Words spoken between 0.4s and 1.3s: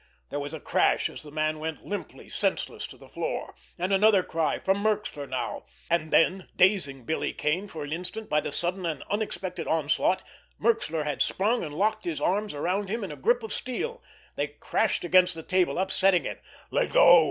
a crash as the